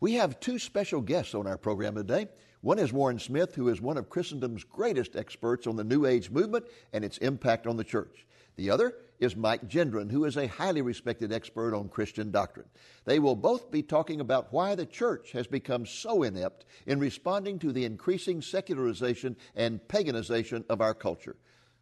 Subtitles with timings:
[0.00, 2.28] We have two special guests on our program today.
[2.62, 6.30] One is Warren Smith, who is one of Christendom's greatest experts on the New Age
[6.30, 8.26] movement and its impact on the church.
[8.56, 12.66] The other is Mike Gendron, who is a highly respected expert on Christian doctrine.
[13.04, 17.58] They will both be talking about why the church has become so inept in responding
[17.58, 21.36] to the increasing secularization and paganization of our culture.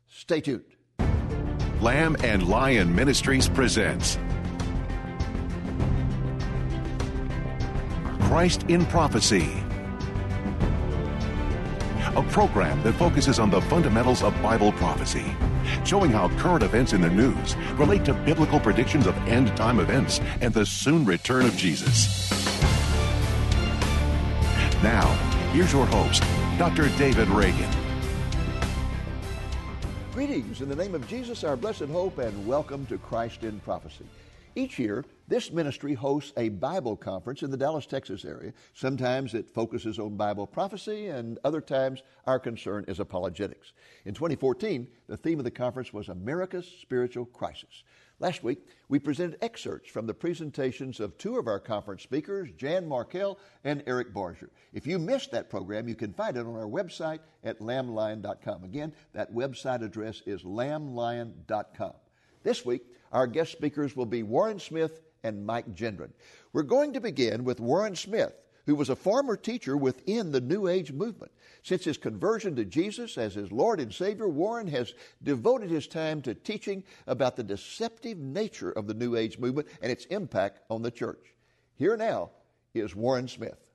[0.08, 0.64] Stay tuned.
[1.80, 4.18] Lamb and Lion Ministries presents
[8.38, 9.52] Christ in Prophecy,
[12.14, 15.24] a program that focuses on the fundamentals of Bible prophecy,
[15.84, 20.20] showing how current events in the news relate to biblical predictions of end time events
[20.40, 22.30] and the soon return of Jesus.
[24.84, 25.08] Now,
[25.52, 26.22] here's your host,
[26.58, 26.90] Dr.
[26.96, 27.68] David Reagan.
[30.12, 34.06] Greetings in the name of Jesus, our blessed hope, and welcome to Christ in Prophecy.
[34.54, 38.52] Each year, this ministry hosts a Bible conference in the Dallas, Texas area.
[38.74, 43.72] Sometimes it focuses on Bible prophecy, and other times our concern is apologetics.
[44.04, 47.84] In 2014, the theme of the conference was America's Spiritual Crisis.
[48.20, 52.88] Last week, we presented excerpts from the presentations of two of our conference speakers, Jan
[52.88, 54.50] Markell and Eric Barger.
[54.72, 58.64] If you missed that program, you can find it on our website at lamblion.com.
[58.64, 61.92] Again, that website address is lamblion.com.
[62.42, 66.10] This week, our guest speakers will be Warren Smith and Mike Gendron.
[66.52, 68.34] We're going to begin with Warren Smith,
[68.66, 71.32] who was a former teacher within the New Age movement.
[71.62, 76.22] Since his conversion to Jesus as his Lord and Savior, Warren has devoted his time
[76.22, 80.82] to teaching about the deceptive nature of the New Age movement and its impact on
[80.82, 81.34] the church.
[81.76, 82.30] Here now
[82.74, 83.67] is Warren Smith.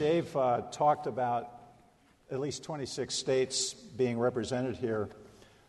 [0.00, 1.46] Dave uh, talked about
[2.30, 5.10] at least 26 states being represented here.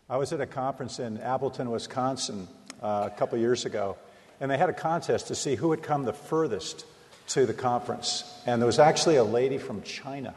[0.09, 2.47] I was at a conference in Appleton, Wisconsin,
[2.81, 3.97] uh, a couple years ago,
[4.39, 6.85] and they had a contest to see who had come the furthest
[7.27, 8.23] to the conference.
[8.45, 10.33] And there was actually a lady from China.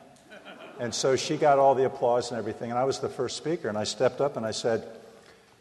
[0.81, 3.69] And so she got all the applause and everything, and I was the first speaker.
[3.69, 4.89] And I stepped up and I said,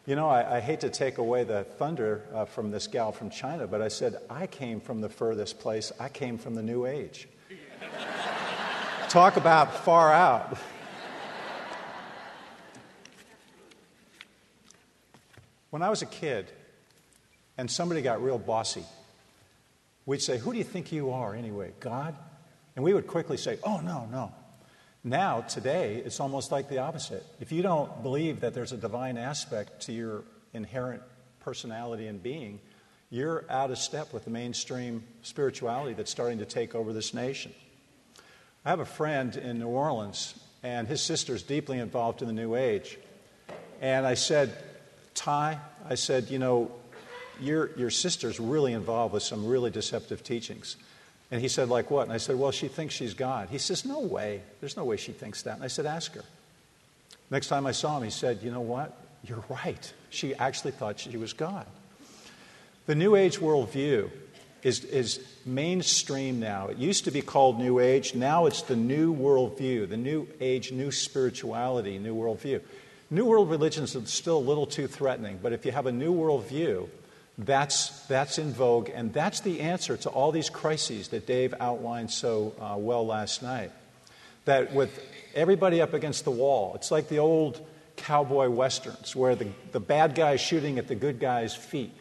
[0.06, 3.30] You know, I, I hate to take away the thunder uh, from this gal from
[3.30, 5.92] China, but I said, I came from the furthest place.
[6.00, 7.28] I came from the New Age.
[9.08, 10.58] Talk about far out.
[15.70, 16.50] When I was a kid
[17.58, 18.84] and somebody got real bossy,
[20.06, 21.72] we'd say, Who do you think you are anyway?
[21.80, 22.14] God?
[22.76, 24.32] And we would quickly say, Oh, no, no.
[25.02, 27.24] Now, today, it's almost like the opposite.
[27.40, 31.02] If you don't believe that there's a divine aspect to your inherent
[31.40, 32.60] personality and being,
[33.10, 37.52] you're out of step with the mainstream spirituality that's starting to take over this nation.
[38.64, 42.54] I have a friend in New Orleans, and his sister's deeply involved in the New
[42.54, 42.98] Age.
[43.82, 44.56] And I said,
[45.14, 46.70] Ty, I said, you know,
[47.38, 50.76] your, your sister's really involved with some really deceptive teachings.
[51.30, 52.04] And he said, like what?
[52.04, 53.48] And I said, well, she thinks she's God.
[53.50, 54.40] He says, no way.
[54.60, 55.56] There's no way she thinks that.
[55.56, 56.24] And I said, ask her.
[57.30, 58.96] Next time I saw him, he said, you know what?
[59.24, 59.92] You're right.
[60.08, 61.66] She actually thought she was God.
[62.86, 64.10] The New Age worldview
[64.64, 66.68] is, is mainstream now.
[66.68, 68.14] It used to be called New Age.
[68.14, 72.62] Now it's the New Worldview, the New Age, New Spirituality, New Worldview.
[73.10, 76.14] New World religions are still a little too threatening, but if you have a New
[76.14, 76.88] Worldview,
[77.36, 82.10] that's, that's in vogue, and that's the answer to all these crises that Dave outlined
[82.10, 83.70] so uh, well last night.
[84.46, 84.98] That with
[85.34, 87.60] everybody up against the wall, it's like the old
[87.96, 91.92] cowboy westerns where the, the bad guy is shooting at the good guy's feet,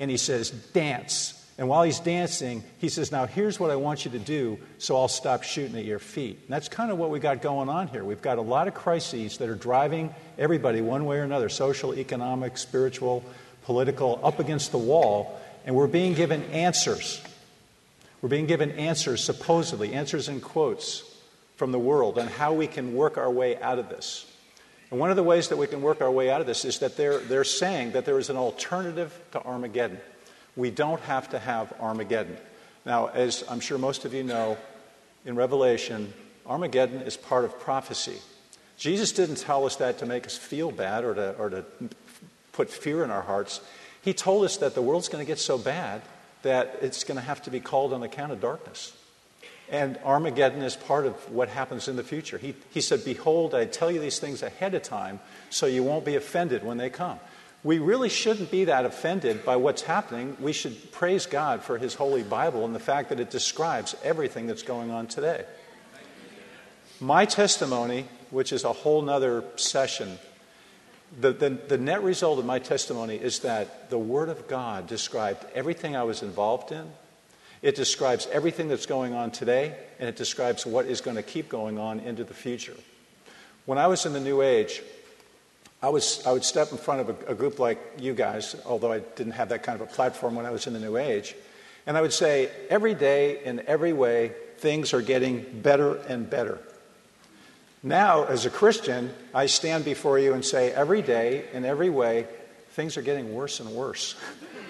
[0.00, 1.37] and he says, Dance.
[1.58, 4.96] And while he's dancing, he says, Now here's what I want you to do, so
[4.96, 6.38] I'll stop shooting at your feet.
[6.44, 8.04] And that's kind of what we got going on here.
[8.04, 11.92] We've got a lot of crises that are driving everybody one way or another social,
[11.94, 13.24] economic, spiritual,
[13.64, 17.20] political up against the wall, and we're being given answers.
[18.22, 21.02] We're being given answers, supposedly, answers in quotes
[21.56, 24.26] from the world on how we can work our way out of this.
[24.92, 26.78] And one of the ways that we can work our way out of this is
[26.78, 29.98] that they're, they're saying that there is an alternative to Armageddon
[30.58, 32.36] we don't have to have Armageddon.
[32.84, 34.58] Now, as I'm sure most of you know,
[35.24, 36.12] in Revelation,
[36.46, 38.18] Armageddon is part of prophecy.
[38.76, 41.64] Jesus didn't tell us that to make us feel bad or to, or to
[42.52, 43.60] put fear in our hearts.
[44.02, 46.02] He told us that the world's going to get so bad
[46.42, 48.92] that it's going to have to be called on account of darkness.
[49.70, 52.38] And Armageddon is part of what happens in the future.
[52.38, 55.20] He, he said, Behold, I tell you these things ahead of time
[55.50, 57.20] so you won't be offended when they come
[57.64, 60.36] we really shouldn't be that offended by what's happening.
[60.40, 64.46] We should praise God for His Holy Bible and the fact that it describes everything
[64.46, 65.44] that's going on today.
[67.00, 70.18] My testimony, which is a whole nother session,
[71.20, 75.44] the, the, the net result of my testimony is that the Word of God described
[75.54, 76.90] everything I was involved in.
[77.62, 81.48] It describes everything that's going on today, and it describes what is going to keep
[81.48, 82.76] going on into the future.
[83.64, 84.80] When I was in the New Age,
[85.82, 88.92] I, was, I would step in front of a, a group like you guys, although
[88.92, 91.34] I didn't have that kind of a platform when I was in the New Age,
[91.86, 96.58] and I would say, every day, in every way, things are getting better and better.
[97.82, 102.26] Now, as a Christian, I stand before you and say, every day, in every way,
[102.72, 104.16] things are getting worse and worse.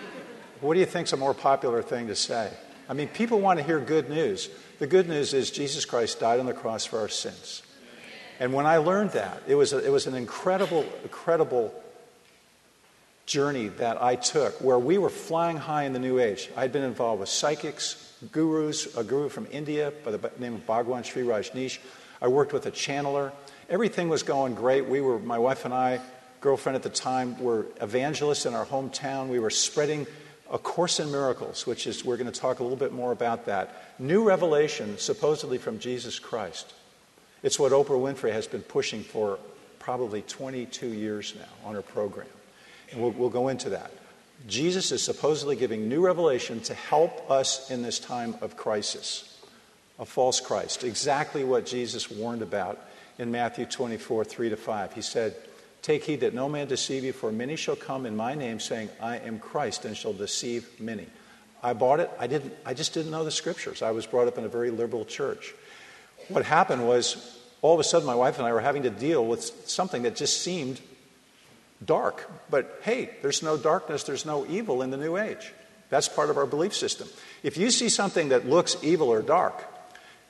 [0.60, 2.52] what do you think is a more popular thing to say?
[2.88, 4.50] I mean, people want to hear good news.
[4.78, 7.62] The good news is Jesus Christ died on the cross for our sins.
[8.40, 11.74] And when I learned that, it was, a, it was an incredible, incredible
[13.26, 16.48] journey that I took where we were flying high in the New Age.
[16.56, 21.02] I'd been involved with psychics, gurus, a guru from India by the name of Bhagwan
[21.02, 21.78] Shree Rajneesh.
[22.22, 23.32] I worked with a channeler.
[23.68, 24.86] Everything was going great.
[24.86, 26.00] We were, my wife and I,
[26.40, 29.28] girlfriend at the time, were evangelists in our hometown.
[29.28, 30.06] We were spreading
[30.50, 33.46] a Course in Miracles, which is, we're going to talk a little bit more about
[33.46, 33.94] that.
[33.98, 36.72] New revelation, supposedly from Jesus Christ.
[37.42, 39.38] It's what Oprah Winfrey has been pushing for
[39.78, 42.26] probably 22 years now on her program.
[42.90, 43.92] And we'll, we'll go into that.
[44.46, 49.38] Jesus is supposedly giving new revelation to help us in this time of crisis,
[49.98, 50.84] a false Christ.
[50.84, 52.78] Exactly what Jesus warned about
[53.18, 54.92] in Matthew 24, 3 to 5.
[54.94, 55.34] He said,
[55.82, 58.88] Take heed that no man deceive you, for many shall come in my name, saying,
[59.00, 61.06] I am Christ, and shall deceive many.
[61.62, 62.10] I bought it.
[62.18, 63.82] I, didn't, I just didn't know the scriptures.
[63.82, 65.54] I was brought up in a very liberal church.
[66.28, 69.24] What happened was, all of a sudden, my wife and I were having to deal
[69.24, 70.80] with something that just seemed
[71.84, 72.30] dark.
[72.50, 75.52] But hey, there's no darkness, there's no evil in the New Age.
[75.90, 77.08] That's part of our belief system.
[77.42, 79.64] If you see something that looks evil or dark,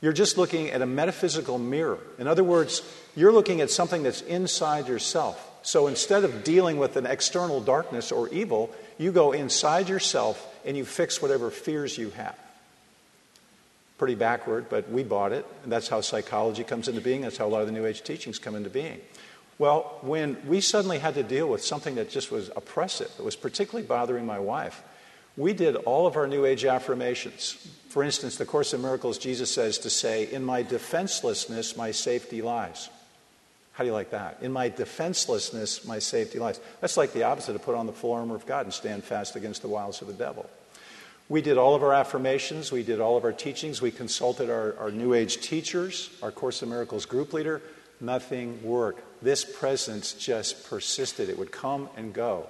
[0.00, 1.98] you're just looking at a metaphysical mirror.
[2.18, 2.82] In other words,
[3.16, 5.44] you're looking at something that's inside yourself.
[5.62, 10.76] So instead of dealing with an external darkness or evil, you go inside yourself and
[10.76, 12.38] you fix whatever fears you have.
[13.98, 15.44] Pretty backward, but we bought it.
[15.64, 17.22] And that's how psychology comes into being.
[17.22, 19.00] That's how a lot of the New Age teachings come into being.
[19.58, 23.34] Well, when we suddenly had to deal with something that just was oppressive, that was
[23.34, 24.82] particularly bothering my wife,
[25.36, 27.52] we did all of our New Age affirmations.
[27.88, 32.40] For instance, the Course in Miracles, Jesus says to say, In my defenselessness, my safety
[32.40, 32.88] lies.
[33.72, 34.38] How do you like that?
[34.42, 36.60] In my defenselessness, my safety lies.
[36.80, 39.36] That's like the opposite of put on the full armor of God and stand fast
[39.36, 40.50] against the wiles of the devil.
[41.28, 44.75] We did all of our affirmations, we did all of our teachings, we consulted our,
[44.78, 47.60] our New Age teachers, our Course in Miracles group leader.
[48.00, 51.28] Nothing worked this presence just persisted.
[51.28, 52.46] It would come and go.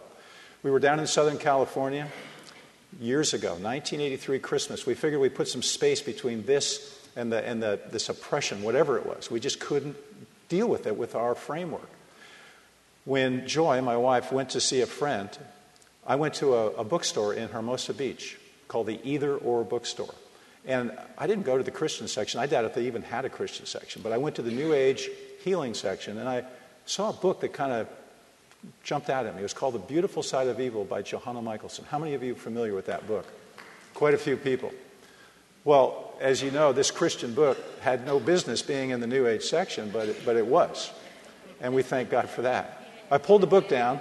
[0.62, 2.08] We were down in Southern California
[3.00, 4.86] years ago, 1983 Christmas.
[4.86, 8.96] We figured we'd put some space between this and, the, and the, this oppression, whatever
[8.98, 9.30] it was.
[9.30, 9.96] We just couldn't
[10.48, 11.88] deal with it with our framework.
[13.04, 15.30] When Joy, my wife, went to see a friend,
[16.06, 18.38] I went to a, a bookstore in Hermosa Beach
[18.68, 20.14] called the Either Or Bookstore.
[20.66, 22.40] And I didn't go to the Christian section.
[22.40, 24.02] I doubt if they even had a Christian section.
[24.02, 25.08] But I went to the New Age
[25.42, 26.44] healing section, and I
[26.84, 27.88] saw a book that kind of
[28.82, 29.40] jumped out at me.
[29.40, 31.84] It was called The Beautiful Side of Evil by Johanna Michaelsen.
[31.90, 33.26] How many of you are familiar with that book?
[33.94, 34.72] Quite a few people.
[35.64, 39.42] Well, as you know, this Christian book had no business being in the New Age
[39.42, 40.90] section, but it, but it was.
[41.60, 42.86] And we thank God for that.
[43.10, 44.00] I pulled the book down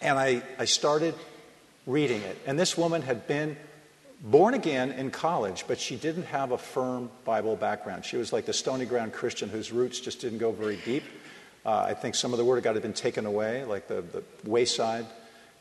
[0.00, 1.14] and I, I started
[1.88, 2.38] reading it.
[2.46, 3.56] And this woman had been
[4.22, 8.04] born again in college, but she didn't have a firm Bible background.
[8.04, 11.02] She was like the stony ground Christian whose roots just didn't go very deep.
[11.64, 14.02] Uh, I think some of the word of God had been taken away, like the,
[14.02, 15.06] the wayside,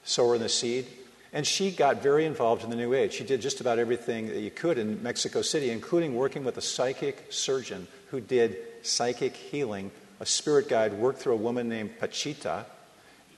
[0.03, 0.85] sower the seed.
[1.33, 3.13] And she got very involved in the New Age.
[3.13, 6.61] She did just about everything that you could in Mexico City, including working with a
[6.61, 9.91] psychic surgeon who did psychic healing.
[10.19, 12.65] A spirit guide worked through a woman named Pachita,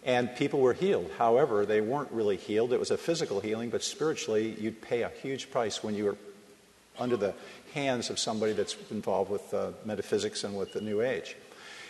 [0.04, 1.10] and people were healed.
[1.18, 2.74] However, they weren't really healed.
[2.74, 6.18] It was a physical healing, but spiritually, you'd pay a huge price when you were
[6.98, 7.34] under the
[7.74, 11.36] hands of somebody that's involved with uh, metaphysics and with the New Age.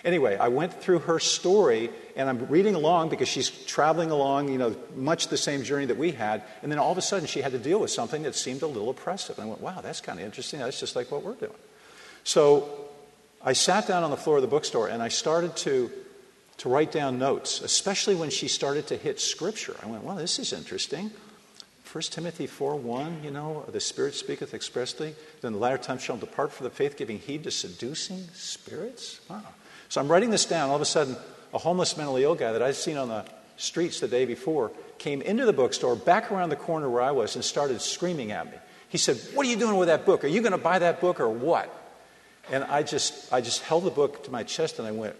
[0.06, 4.58] Anyway, I went through her story and I'm reading along because she's traveling along, you
[4.58, 6.42] know, much the same journey that we had.
[6.62, 8.68] And then all of a sudden she had to deal with something that seemed a
[8.68, 9.38] little oppressive.
[9.38, 10.60] And I went, wow, that's kind of interesting.
[10.60, 11.52] That's just like what we're doing.
[12.24, 12.88] So
[13.44, 15.92] I sat down on the floor of the bookstore and I started to,
[16.60, 19.76] to write down notes, especially when she started to hit scripture.
[19.82, 21.12] I went, well, this is interesting.
[21.92, 26.18] 1 Timothy 4 1, you know, the Spirit speaketh expressly, then the latter time shall
[26.18, 29.22] depart from the faith, giving heed to seducing spirits.
[29.28, 29.42] Wow.
[29.88, 30.70] So I'm writing this down.
[30.70, 31.16] All of a sudden,
[31.54, 33.26] a homeless mentally ill guy that I'd seen on the
[33.58, 37.36] streets the day before came into the bookstore back around the corner where I was
[37.36, 38.58] and started screaming at me.
[38.90, 40.24] He said, What are you doing with that book?
[40.24, 41.74] Are you going to buy that book or what?
[42.52, 45.16] And I just, I just held the book to my chest and I went,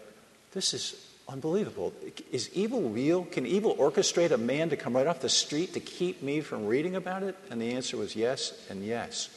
[0.52, 1.94] This is unbelievable.
[2.32, 3.26] Is evil real?
[3.26, 6.66] Can evil orchestrate a man to come right off the street to keep me from
[6.66, 7.36] reading about it?
[7.50, 9.30] And the answer was yes and yes.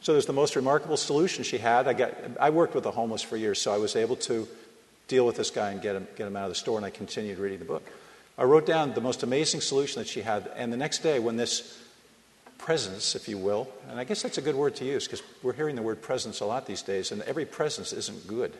[0.00, 1.88] So there's the most remarkable solution she had.
[1.88, 4.48] I, got, I worked with the homeless for years, so I was able to
[5.08, 6.90] deal with this guy and get him, get him out of the store, and I
[6.90, 7.84] continued reading the book.
[8.38, 11.36] I wrote down the most amazing solution that she had, and the next day, when
[11.36, 11.82] this
[12.58, 15.52] presence, if you will, and I guess that's a good word to use because we're
[15.52, 18.52] hearing the word presence a lot these days, and every presence isn't good.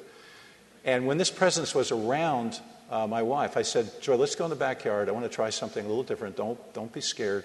[0.86, 4.50] And when this presence was around uh, my wife, I said, Joy, let's go in
[4.50, 5.08] the backyard.
[5.08, 6.36] I want to try something a little different.
[6.36, 7.44] Don't, don't be scared.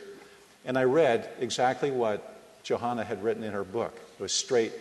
[0.63, 3.99] And I read exactly what Johanna had written in her book.
[4.19, 4.71] It was straight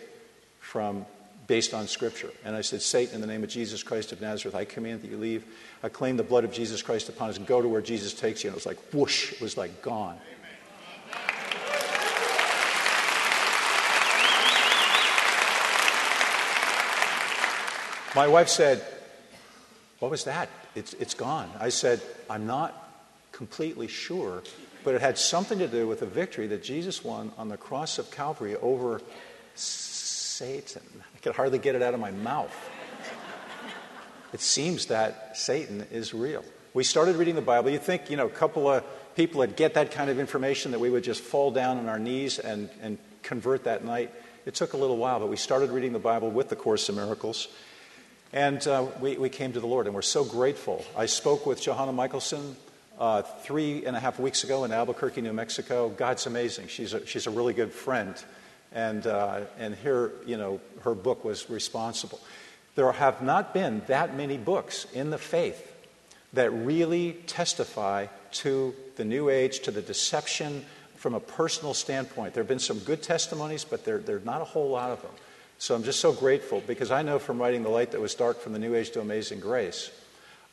[0.59, 1.07] from
[1.47, 2.29] based on Scripture.
[2.45, 5.09] And I said, Satan, in the name of Jesus Christ of Nazareth, I command that
[5.09, 5.43] you leave.
[5.81, 8.43] I claim the blood of Jesus Christ upon us and go to where Jesus takes
[8.43, 8.49] you.
[8.49, 10.19] And it was like whoosh, it was like gone.
[18.15, 18.83] My wife said,
[19.99, 20.49] What was that?
[20.75, 21.49] It's, it's gone.
[21.59, 22.77] I said, I'm not
[23.31, 24.43] completely sure,
[24.83, 27.99] but it had something to do with the victory that Jesus won on the cross
[27.99, 29.01] of Calvary over
[29.55, 30.81] Satan.
[31.15, 32.53] I could hardly get it out of my mouth.
[34.33, 36.43] It seems that Satan is real.
[36.73, 37.69] We started reading the Bible.
[37.69, 38.83] You'd think, you know, a couple of
[39.15, 41.99] people that get that kind of information that we would just fall down on our
[41.99, 44.13] knees and, and convert that night.
[44.45, 46.95] It took a little while, but we started reading the Bible with the Course in
[46.95, 47.49] Miracles.
[48.33, 50.85] And uh, we, we came to the Lord, and we're so grateful.
[50.95, 52.55] I spoke with Johanna Michaelsen
[52.97, 55.89] uh, three and a half weeks ago in Albuquerque, New Mexico.
[55.89, 56.67] God's amazing.
[56.67, 58.15] She's a, she's a really good friend.
[58.71, 62.21] And, uh, and here, you know, her book was responsible.
[62.75, 65.67] There have not been that many books in the faith
[66.31, 72.33] that really testify to the New Age, to the deception from a personal standpoint.
[72.33, 75.01] There have been some good testimonies, but there, there are not a whole lot of
[75.01, 75.11] them.
[75.61, 78.41] So I'm just so grateful because I know from writing The Light That Was Dark
[78.41, 79.91] from the New Age to Amazing Grace,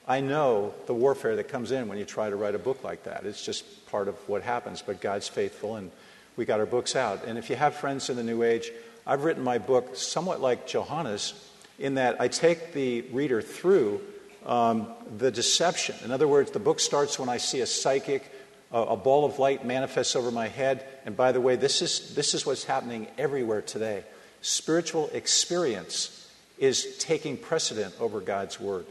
[0.06, 3.04] I know the warfare that comes in when you try to write a book like
[3.04, 3.24] that.
[3.24, 5.90] It's just part of what happens, but God's faithful and
[6.36, 7.24] we got our books out.
[7.24, 8.70] And if you have friends in the New Age,
[9.06, 11.32] I've written my book somewhat like Johanna's
[11.78, 14.02] in that I take the reader through
[14.44, 15.96] um, the deception.
[16.04, 18.30] In other words, the book starts when I see a psychic,
[18.72, 20.84] a, a ball of light manifests over my head.
[21.06, 24.04] And by the way, this is, this is what's happening everywhere today
[24.40, 26.28] spiritual experience
[26.58, 28.86] is taking precedent over God's Word.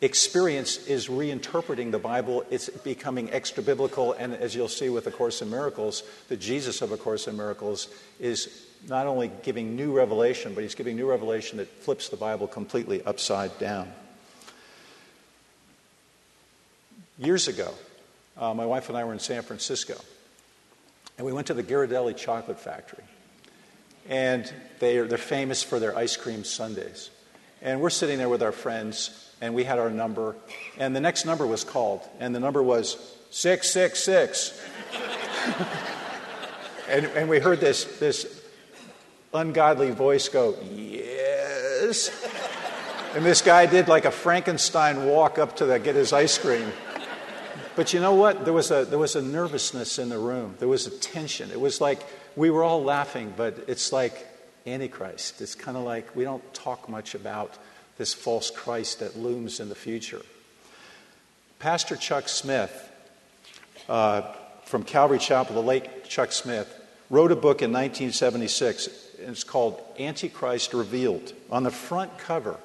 [0.00, 2.44] Experience is reinterpreting the Bible.
[2.50, 4.12] It's becoming extra biblical.
[4.12, 7.36] And as you'll see with A Course in Miracles, the Jesus of A Course in
[7.36, 7.88] Miracles
[8.20, 12.46] is not only giving new revelation, but he's giving new revelation that flips the Bible
[12.46, 13.90] completely upside down.
[17.16, 17.72] Years ago,
[18.36, 19.94] uh, my wife and I were in San Francisco,
[21.16, 23.04] and we went to the Ghirardelli Chocolate Factory.
[24.08, 27.10] And they are, they're famous for their ice cream sundaes.
[27.62, 30.36] And we're sitting there with our friends, and we had our number,
[30.78, 32.96] and the next number was called, and the number was
[33.30, 34.60] 666.
[36.88, 38.42] and, and we heard this, this
[39.32, 42.10] ungodly voice go, Yes.
[43.14, 46.72] And this guy did like a Frankenstein walk up to the, get his ice cream.
[47.76, 48.44] But you know what?
[48.44, 50.54] There was, a, there was a nervousness in the room.
[50.60, 51.50] There was a tension.
[51.50, 52.00] It was like
[52.36, 54.26] we were all laughing, but it's like
[54.66, 55.40] Antichrist.
[55.40, 57.58] It's kind of like we don't talk much about
[57.98, 60.22] this false Christ that looms in the future.
[61.58, 62.90] Pastor Chuck Smith
[63.88, 64.22] uh,
[64.64, 68.88] from Calvary Chapel, the late Chuck Smith, wrote a book in 1976.
[69.20, 71.32] And it's called Antichrist Revealed.
[71.50, 72.58] On the front cover,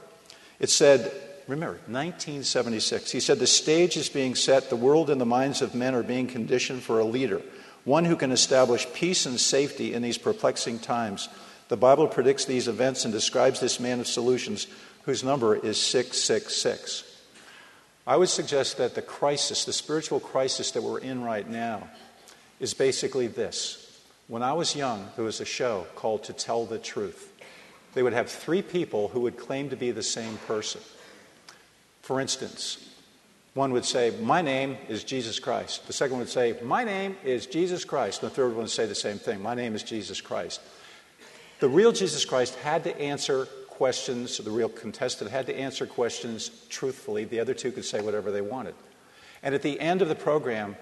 [0.60, 1.12] it said,
[1.50, 3.12] remember, 1976.
[3.12, 6.04] He said, The stage is being set, the world and the minds of men are
[6.04, 7.42] being conditioned for a leader
[7.90, 11.30] one who can establish peace and safety in these perplexing times.
[11.70, 14.68] The Bible predicts these events and describes this man of solutions,
[15.04, 17.04] whose number is 666.
[18.06, 21.90] I would suggest that the crisis, the spiritual crisis that we're in right now,
[22.60, 24.02] is basically this.
[24.28, 27.34] When I was young, there was a show called To Tell the Truth.
[27.94, 30.82] They would have three people who would claim to be the same person.
[32.10, 32.90] For instance,
[33.54, 35.86] one would say, My name is Jesus Christ.
[35.86, 38.24] The second would say, My name is Jesus Christ.
[38.24, 40.60] And the third one would say the same thing, My name is Jesus Christ.
[41.60, 46.50] The real Jesus Christ had to answer questions, the real contestant had to answer questions
[46.68, 47.26] truthfully.
[47.26, 48.74] The other two could say whatever they wanted.
[49.44, 50.78] And at the end of the program,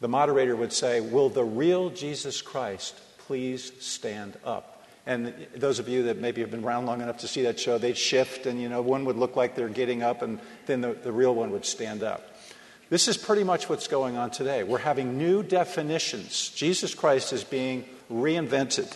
[0.00, 4.79] the moderator would say, Will the real Jesus Christ please stand up?
[5.10, 7.78] And those of you that maybe have been around long enough to see that show,
[7.78, 10.92] they'd shift, and you know, one would look like they're getting up, and then the,
[10.92, 12.22] the real one would stand up.
[12.90, 14.62] This is pretty much what's going on today.
[14.62, 16.50] We're having new definitions.
[16.50, 18.86] Jesus Christ is being reinvented.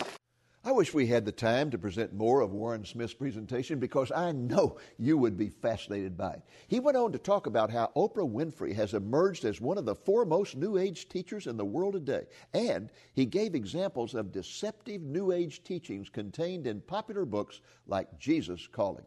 [0.67, 4.31] I wish we had the time to present more of Warren Smith's presentation because I
[4.31, 6.41] know you would be fascinated by it.
[6.67, 9.93] He went on to talk about how Oprah Winfrey has emerged as one of the
[9.93, 12.23] foremost New Age teachers in the world today,
[12.55, 18.65] and he gave examples of deceptive New Age teachings contained in popular books like Jesus
[18.65, 19.05] Calling.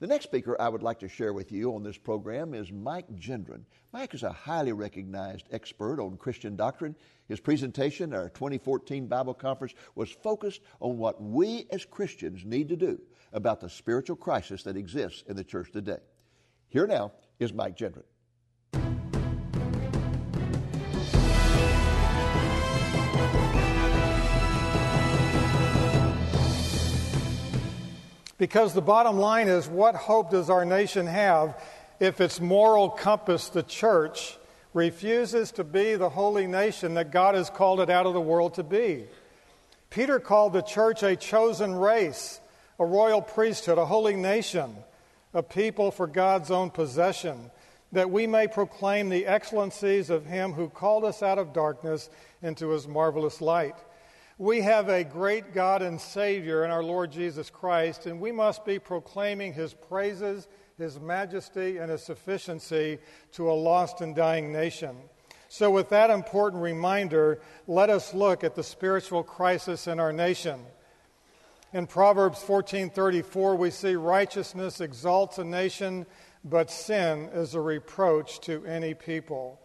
[0.00, 3.10] The next speaker I would like to share with you on this program is Mike
[3.16, 3.64] Gendron.
[3.92, 6.94] Mike is a highly recognized expert on Christian doctrine.
[7.26, 12.68] His presentation at our 2014 Bible conference was focused on what we as Christians need
[12.68, 13.00] to do
[13.32, 15.98] about the spiritual crisis that exists in the church today.
[16.68, 18.04] Here now is Mike Gendron.
[28.38, 31.60] Because the bottom line is what hope does our nation have
[31.98, 34.38] if its moral compass, the church,
[34.72, 38.54] refuses to be the holy nation that God has called it out of the world
[38.54, 39.06] to be?
[39.90, 42.40] Peter called the church a chosen race,
[42.78, 44.76] a royal priesthood, a holy nation,
[45.34, 47.50] a people for God's own possession,
[47.90, 52.08] that we may proclaim the excellencies of Him who called us out of darkness
[52.42, 53.74] into His marvelous light.
[54.40, 58.64] We have a great God and Savior in our Lord Jesus Christ, and we must
[58.64, 60.46] be proclaiming His praises,
[60.78, 62.98] His majesty, and His sufficiency
[63.32, 64.96] to a lost and dying nation.
[65.48, 70.60] So, with that important reminder, let us look at the spiritual crisis in our nation.
[71.72, 76.06] In Proverbs 14:34 we see righteousness exalts a nation,
[76.44, 79.58] but sin is a reproach to any people.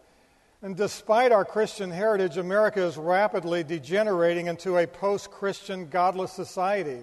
[0.64, 7.00] And despite our Christian heritage, America is rapidly degenerating into a post Christian, godless society.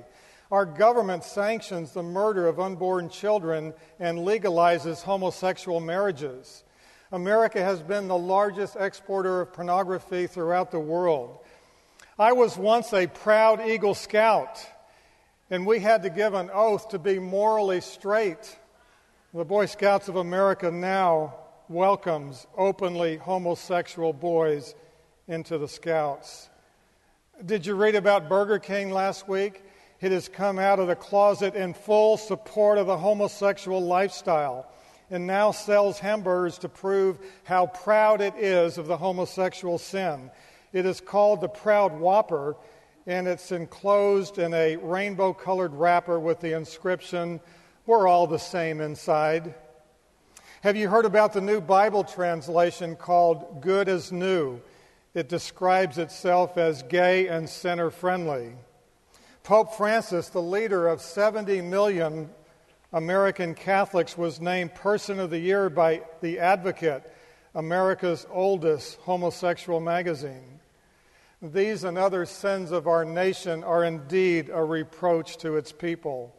[0.49, 6.63] Our government sanctions the murder of unborn children and legalizes homosexual marriages.
[7.11, 11.37] America has been the largest exporter of pornography throughout the world.
[12.17, 14.57] I was once a proud Eagle Scout,
[15.51, 18.57] and we had to give an oath to be morally straight.
[19.35, 21.35] The Boy Scouts of America now
[21.71, 24.75] welcomes openly homosexual boys
[25.27, 26.49] into the Scouts.
[27.45, 29.63] Did you read about Burger King last week?
[30.01, 34.67] It has come out of the closet in full support of the homosexual lifestyle
[35.09, 40.29] and now sells hamburgers to prove how proud it is of the homosexual sin.
[40.73, 42.55] It is called the Proud Whopper,
[43.07, 47.39] and it's enclosed in a rainbow colored wrapper with the inscription,
[47.85, 49.53] We're all the same inside.
[50.61, 54.61] Have you heard about the new Bible translation called Good as New?
[55.15, 58.53] It describes itself as gay and sinner friendly.
[59.41, 62.29] Pope Francis, the leader of 70 million
[62.93, 67.11] American Catholics, was named Person of the Year by The Advocate,
[67.55, 70.59] America's oldest homosexual magazine.
[71.41, 76.35] These and other sins of our nation are indeed a reproach to its people.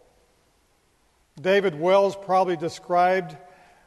[1.41, 3.37] David Wells probably described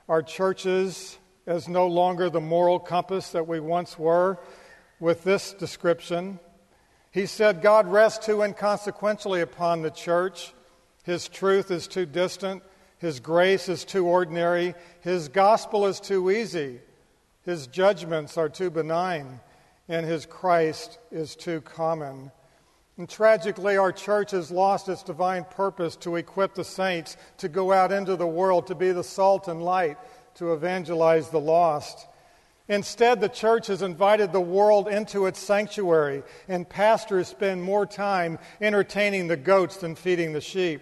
[0.08, 4.40] our churches as no longer the moral compass that we once were
[5.00, 6.40] with this description.
[7.12, 10.54] He said, God rests too inconsequentially upon the church.
[11.04, 12.64] His truth is too distant.
[12.98, 14.74] His grace is too ordinary.
[15.02, 16.80] His gospel is too easy.
[17.44, 19.40] His judgments are too benign.
[19.88, 22.32] And his Christ is too common.
[22.98, 27.74] And tragically, our church has lost its divine purpose to equip the saints to go
[27.74, 29.98] out into the world, to be the salt and light,
[30.36, 32.08] to evangelize the lost.
[32.68, 38.40] Instead, the church has invited the world into its sanctuary, and pastors spend more time
[38.62, 40.82] entertaining the goats than feeding the sheep.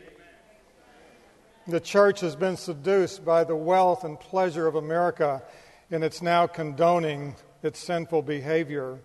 [1.68, 5.42] The church has been seduced by the wealth and pleasure of America,
[5.90, 9.00] and it's now condoning its sinful behavior.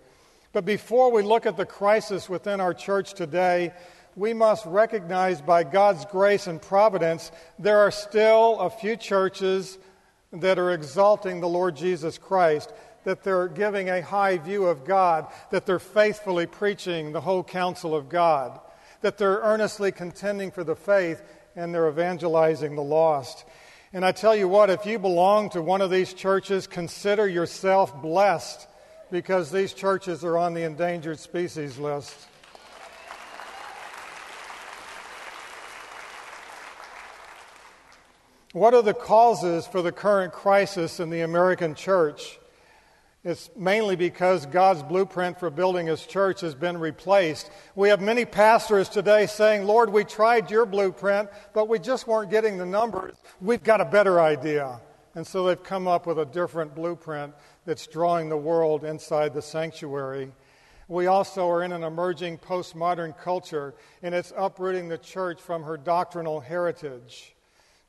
[0.53, 3.73] But before we look at the crisis within our church today,
[4.17, 9.79] we must recognize by God's grace and providence there are still a few churches
[10.33, 12.73] that are exalting the Lord Jesus Christ,
[13.05, 17.95] that they're giving a high view of God, that they're faithfully preaching the whole counsel
[17.95, 18.59] of God,
[19.03, 21.23] that they're earnestly contending for the faith
[21.55, 23.45] and they're evangelizing the lost.
[23.93, 28.03] And I tell you what, if you belong to one of these churches, consider yourself
[28.03, 28.67] blessed
[29.11, 32.15] because these churches are on the endangered species list.
[38.53, 42.39] What are the causes for the current crisis in the American church?
[43.25, 47.51] It's mainly because God's blueprint for building His church has been replaced.
[47.75, 52.31] We have many pastors today saying, Lord, we tried your blueprint, but we just weren't
[52.31, 53.17] getting the numbers.
[53.41, 54.81] We've got a better idea.
[55.19, 59.43] And so they've come up with a different blueprint that's drawing the world inside the
[59.43, 60.31] sanctuary.
[60.87, 65.77] We also are in an emerging postmodern culture, and it's uprooting the church from her
[65.77, 67.35] doctrinal heritage.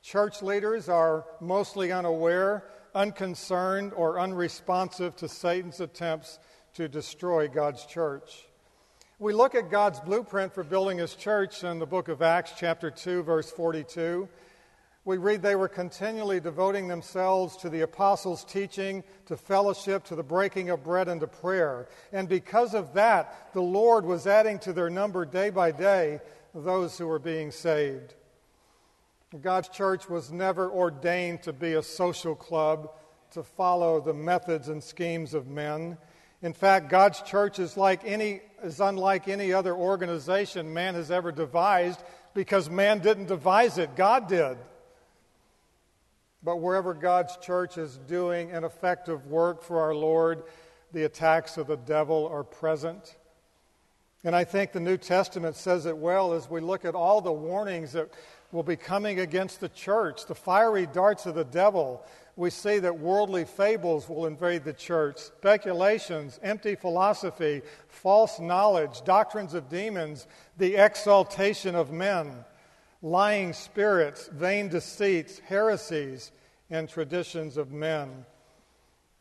[0.02, 2.64] Church leaders are mostly unaware,
[2.96, 6.40] unconcerned, or unresponsive to Satan's attempts
[6.74, 8.48] to destroy God's church.
[9.20, 12.90] We look at God's blueprint for building his church in the book of Acts, chapter
[12.90, 14.28] 2, verse 42
[15.04, 20.22] we read they were continually devoting themselves to the apostles' teaching, to fellowship, to the
[20.22, 21.88] breaking of bread, and to prayer.
[22.12, 26.20] And because of that, the Lord was adding to their number day by day
[26.54, 28.14] those who were being saved.
[29.40, 32.90] God's church was never ordained to be a social club,
[33.32, 35.96] to follow the methods and schemes of men.
[36.42, 41.32] In fact, God's church is, like any, is unlike any other organization man has ever
[41.32, 42.02] devised
[42.34, 44.58] because man didn't devise it, God did.
[46.42, 50.44] But wherever God's church is doing an effective work for our Lord,
[50.92, 53.16] the attacks of the devil are present.
[54.24, 57.32] And I think the New Testament says it well as we look at all the
[57.32, 58.10] warnings that
[58.52, 62.04] will be coming against the church, the fiery darts of the devil.
[62.36, 69.54] We see that worldly fables will invade the church, speculations, empty philosophy, false knowledge, doctrines
[69.54, 70.26] of demons,
[70.56, 72.44] the exaltation of men
[73.02, 76.32] lying spirits, vain deceits, heresies,
[76.68, 78.24] and traditions of men.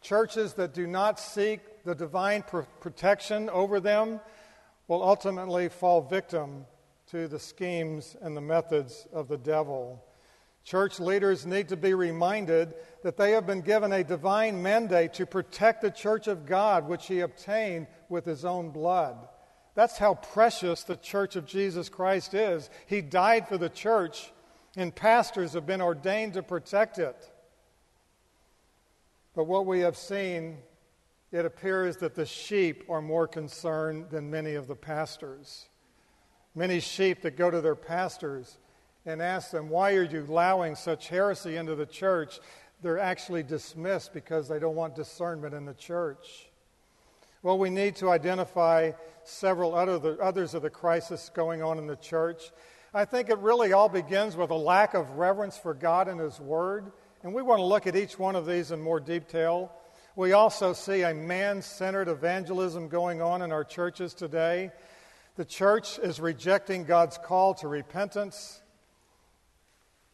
[0.02, 4.20] Churches that do not seek the divine pr- protection over them
[4.88, 6.66] will ultimately fall victim
[7.12, 10.04] to the schemes and the methods of the devil.
[10.64, 15.26] Church leaders need to be reminded that they have been given a divine mandate to
[15.26, 19.28] protect the church of God, which he obtained with his own blood.
[19.80, 22.70] That's how precious the church of Jesus Christ is.
[22.86, 24.30] He died for the church,
[24.76, 27.16] and pastors have been ordained to protect it.
[29.34, 30.58] But what we have seen,
[31.32, 35.70] it appears that the sheep are more concerned than many of the pastors.
[36.54, 38.58] Many sheep that go to their pastors
[39.06, 42.42] and ask them, Why are you allowing such heresy into the church?
[42.82, 46.49] They're actually dismissed because they don't want discernment in the church.
[47.42, 48.92] Well, we need to identify
[49.24, 52.52] several other, others of the crisis going on in the church.
[52.94, 56.38] I think it really all begins with a lack of reverence for God and His
[56.42, 56.92] Word.
[57.24, 59.72] And we want to look at each one of these in more detail.
[60.18, 64.72] We also see a man centered evangelism going on in our churches today.
[65.38, 68.62] The church is rejecting God's call to repentance.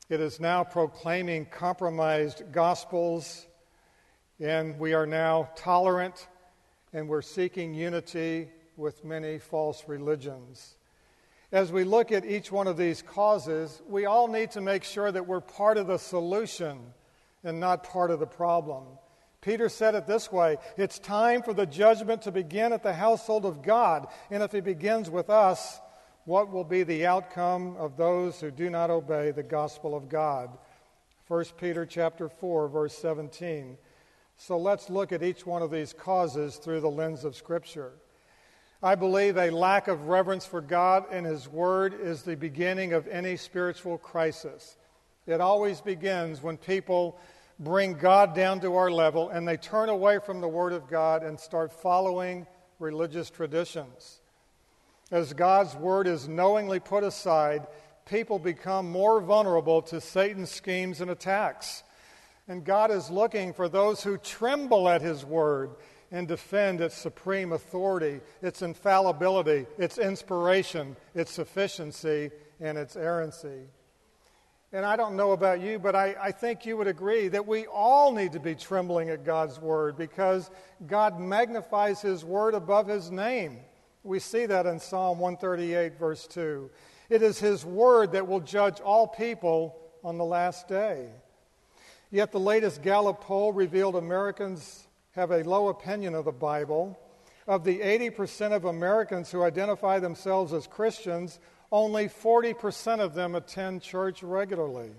[0.09, 3.47] It is now proclaiming compromised gospels,
[4.39, 6.27] and we are now tolerant
[6.95, 10.77] and we're seeking unity with many false religions.
[11.51, 15.12] As we look at each one of these causes, we all need to make sure
[15.12, 16.79] that we're part of the solution
[17.43, 18.86] and not part of the problem.
[19.41, 23.45] Peter said it this way It's time for the judgment to begin at the household
[23.45, 24.08] of God.
[24.31, 25.81] And if it begins with us,
[26.23, 30.58] what will be the outcome of those who do not obey the gospel of God?
[31.27, 33.77] 1 Peter chapter 4 verse 17.
[34.37, 37.93] So let's look at each one of these causes through the lens of Scripture.
[38.83, 43.07] I believe a lack of reverence for God and His Word is the beginning of
[43.07, 44.77] any spiritual crisis.
[45.25, 47.17] It always begins when people
[47.57, 51.23] bring God down to our level and they turn away from the Word of God
[51.23, 52.45] and start following
[52.77, 54.19] religious traditions.
[55.11, 57.65] As God's Word is knowingly put aside,
[58.05, 61.83] people become more vulnerable to Satan's schemes and attacks.
[62.47, 65.71] And God is looking for those who tremble at His word
[66.12, 73.67] and defend its supreme authority, its infallibility, its inspiration, its sufficiency, and its errancy.
[74.71, 77.65] And I don't know about you, but I, I, think you would agree that we
[77.65, 80.49] all need to be trembling at God's word because
[80.86, 83.60] God magnifies his word above his name.
[84.03, 86.69] We see that in Psalm 138, verse 2.
[87.10, 91.10] It is his word that will judge all people on the last day.
[92.15, 96.97] Yet the latest Gallup poll revealed Americans have a low opinion of the Bible.
[97.45, 101.41] Of the 80% of Americans who identify themselves as Christians,
[101.73, 104.91] only 40% of them attend church regularly.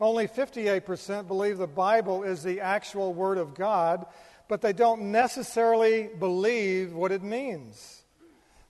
[0.00, 4.06] Only 58% believe the Bible is the actual Word of God,
[4.48, 8.02] but they don't necessarily believe what it means.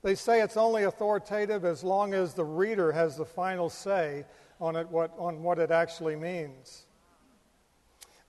[0.03, 4.25] They say it's only authoritative as long as the reader has the final say
[4.61, 6.87] on, it, what, on what it actually means.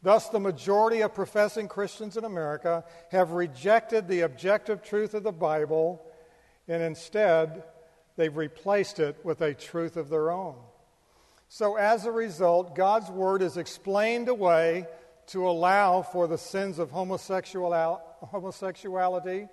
[0.04, 5.32] Thus, the majority of professing Christians in America have rejected the objective truth of the
[5.32, 6.04] Bible
[6.68, 7.64] and instead
[8.16, 10.56] they've replaced it with a truth of their own.
[11.50, 14.88] So, as a result, God's Word is explained away
[15.28, 19.50] to allow for the sins of homosexuality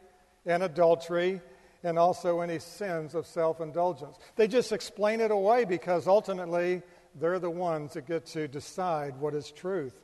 [0.46, 1.40] and adultery
[1.82, 4.16] and also any sins of self indulgence.
[4.36, 6.82] They just explain it away because ultimately
[7.14, 10.00] they're the ones that get to decide what is truth.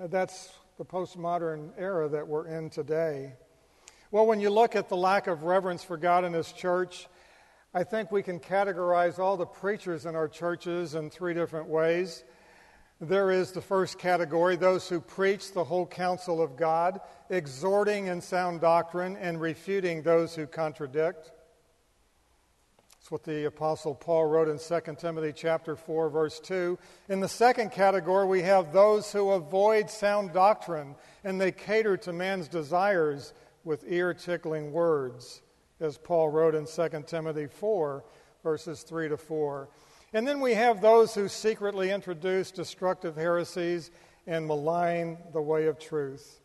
[0.00, 3.34] Uh, that's the postmodern era that we're in today.
[4.10, 7.06] Well, when you look at the lack of reverence for God in His church,
[7.74, 12.24] I think we can categorize all the preachers in our churches in three different ways.
[12.98, 18.22] There is the first category those who preach the whole counsel of God, exhorting in
[18.22, 21.30] sound doctrine and refuting those who contradict.
[23.10, 26.78] That's what the apostle Paul wrote in 2 Timothy chapter 4 verse 2.
[27.08, 30.94] In the second category we have those who avoid sound doctrine
[31.24, 35.42] and they cater to man's desires with ear-tickling words,
[35.80, 38.04] as Paul wrote in 2 Timothy 4
[38.44, 39.68] verses 3 to 4.
[40.12, 43.90] And then we have those who secretly introduce destructive heresies
[44.28, 46.40] and malign the way of truth.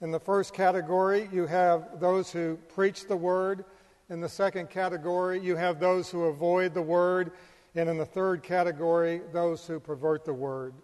[0.00, 3.66] In the first category, you have those who preach the word.
[4.12, 7.32] In the second category, you have those who avoid the word.
[7.74, 10.74] And in the third category, those who pervert the word.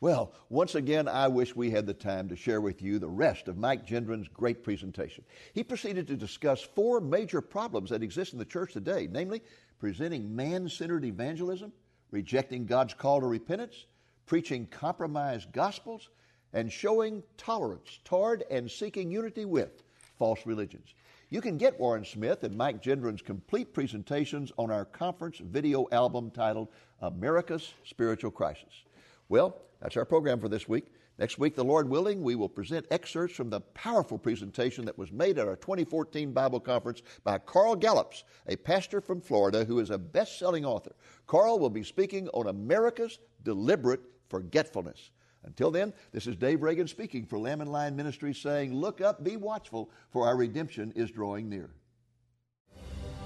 [0.00, 3.48] Well, once again, I wish we had the time to share with you the rest
[3.48, 5.24] of Mike Gendron's great presentation.
[5.54, 9.42] He proceeded to discuss four major problems that exist in the church today, namely
[9.80, 11.72] presenting man centered evangelism,
[12.12, 13.86] rejecting God's call to repentance,
[14.24, 16.10] preaching compromised gospels,
[16.52, 19.82] and showing tolerance toward and seeking unity with
[20.16, 20.94] false religions.
[21.28, 26.30] You can get Warren Smith and Mike Gendron's complete presentations on our conference video album
[26.30, 26.68] titled
[27.00, 28.84] America's Spiritual Crisis.
[29.28, 30.84] Well, that's our program for this week.
[31.18, 35.10] Next week, the Lord willing, we will present excerpts from the powerful presentation that was
[35.10, 39.90] made at our 2014 Bible Conference by Carl Gallups, a pastor from Florida who is
[39.90, 40.94] a best selling author.
[41.26, 45.10] Carl will be speaking on America's deliberate forgetfulness.
[45.46, 49.24] Until then, this is Dave Reagan speaking for Lamb and Lion Ministries saying, Look up,
[49.24, 51.70] be watchful, for our redemption is drawing near.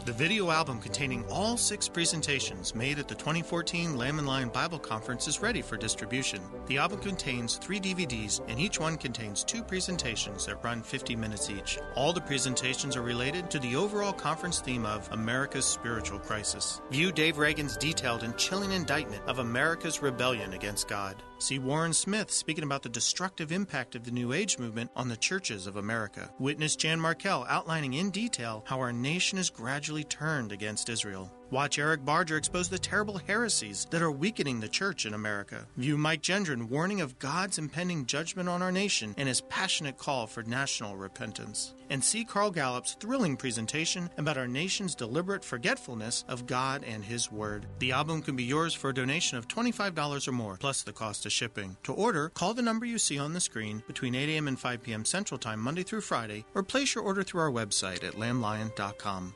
[0.07, 4.79] The video album containing all six presentations made at the 2014 Lamb and Lion Bible
[4.79, 6.41] Conference is ready for distribution.
[6.67, 11.51] The album contains three DVDs, and each one contains two presentations that run 50 minutes
[11.51, 11.79] each.
[11.97, 16.81] All the presentations are related to the overall conference theme of America's Spiritual Crisis.
[16.91, 21.23] View Dave Reagan's detailed and chilling indictment of America's rebellion against God.
[21.41, 25.17] See Warren Smith speaking about the destructive impact of the New Age movement on the
[25.17, 26.31] churches of America.
[26.39, 29.49] Witness Jan Markell outlining in detail how our nation is
[29.91, 31.29] gradually turned against Israel.
[31.51, 35.67] Watch Eric Barger expose the terrible heresies that are weakening the church in America.
[35.77, 40.29] View Mike Gendron warning of God's impending judgment on our nation and his passionate call
[40.29, 41.75] for national repentance.
[41.91, 47.33] And see Carl Gallups' thrilling presentation about our nation's deliberate forgetfulness of God and His
[47.33, 47.67] Word.
[47.81, 51.27] The album can be yours for a donation of $25 or more, plus the cost
[51.27, 51.77] of shipping.
[51.83, 54.47] To order, call the number you see on the screen between 8 a.m.
[54.47, 55.05] and 5 p.m.
[55.05, 59.35] Central Time, Monday through Friday, or place your order through our website at lamblion.com.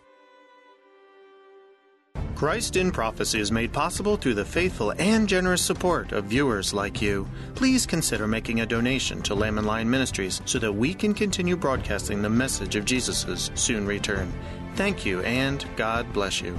[2.34, 7.00] Christ in Prophecy is made possible through the faithful and generous support of viewers like
[7.00, 7.28] you.
[7.54, 11.56] Please consider making a donation to Lamb and Lion Ministries so that we can continue
[11.56, 14.32] broadcasting the message of Jesus' soon return.
[14.74, 16.58] Thank you, and God bless you.